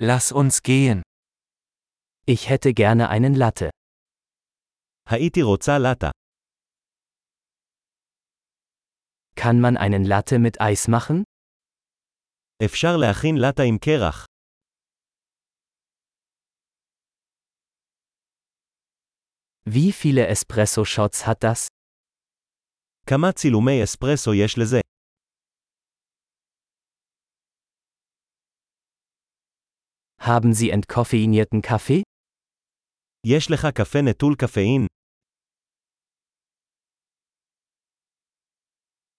[0.00, 1.02] Lass uns gehen.
[2.24, 3.70] Ich hätte gerne einen Latte.
[5.10, 6.10] הייתי רוצה לטה.
[9.34, 11.24] Kann man einen Latte mit Eis machen?
[12.64, 14.26] אפשר להכין לטה עם קרח.
[19.66, 21.66] Wie viele Espresso-Shots hat das?
[23.06, 24.80] כמה צילומי אספרסו יש לזה?
[30.27, 32.03] Haben Sie entkoffeinierten Kaffee?
[33.27, 34.87] יש לך קפה נטול קפאין?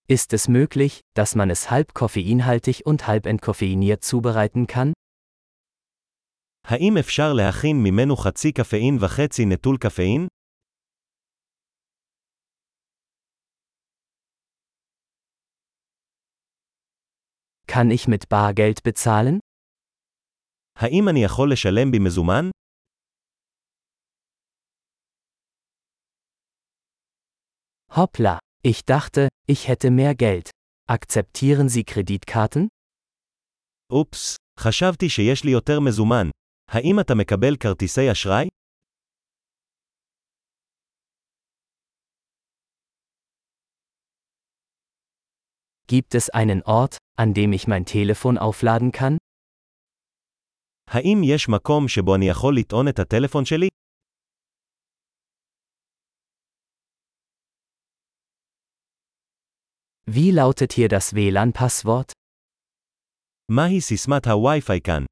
[0.07, 4.93] Ist es möglich, dass man es halb koffeinhaltig und halb entkoffeiniert zubereiten kann?
[6.65, 10.27] האם אפשר להכין ממנו חצי קפאין וחצי נטול קפאין?
[17.67, 19.41] Kann ich mit Bargeld bezahlen?
[20.79, 22.51] האם אני יכול לשלם במזומן?
[27.97, 30.51] Hoppla, ich dachte, ich hätte mehr Geld.
[30.91, 32.69] Akzeptieren Sie Kreditkarten?
[33.93, 36.29] אופס, חשבתי שיש לי יותר מזומן.
[36.71, 38.49] האם אתה מקבל כרטיסי אשראי?
[45.87, 49.19] Gibt es einen Ort, an dem ich mein Telefon aufladen kann?
[50.95, 53.69] האם יש מקום שבו אני יכול לטעון את הטלפון שלי?
[60.07, 62.13] Wie lautet hier das WLAN-Passwort?
[63.51, 65.05] מהי סיסמת הווי-פיי כאן?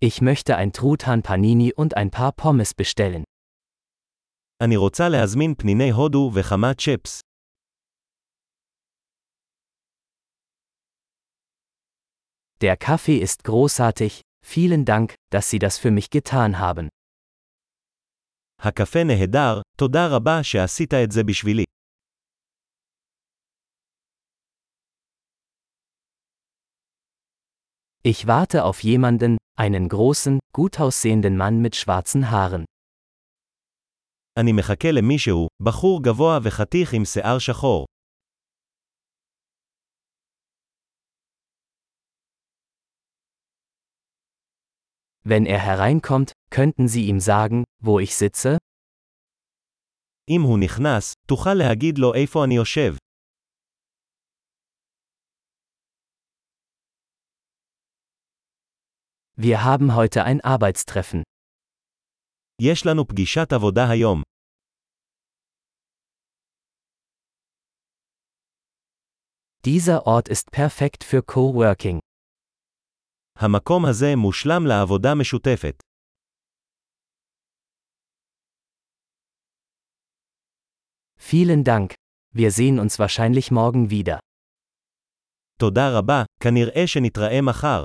[0.00, 3.24] Ich möchte ein Truthahn Panini und ein paar Pommes bestellen.
[4.62, 7.20] אני רוצה להזמין פניני הודו וכמה צ'פס.
[12.60, 16.88] Der Kaffee ist großartig, vielen Dank, dass Sie das für mich getan haben.
[18.58, 21.64] הקפה נהדר, תודה רבה שעשית את זה בשבילי.
[28.06, 32.64] Ich warte auf jemanden, einen großen, gut aussehenden Mann mit schwarzen Haaren.
[34.38, 37.86] אני מחכה למישהו, בחור גבוה וחתיך עם שיער שחור.
[45.28, 48.58] Wenn er hereinkommt, könnten Sie ihm sagen, wo ich sitze?
[50.30, 52.94] אם הוא נכנס, תוכל להגיד לו איפה אני יושב.
[59.36, 61.22] Wir haben heute ein Arbeitstreffen.
[62.62, 64.22] יש לנו פגישת עבודה היום.
[69.64, 71.98] Dieser Ort ist perfekt für Coworking.
[73.38, 75.82] המקום הזה מושלם לעבודה משותפת.
[81.18, 81.94] Vielen Dank.
[82.34, 84.18] Wir sehen uns wahrscheinlich morgen wieder.
[85.58, 87.84] תודה רבה, כנראה שנתראה מחר.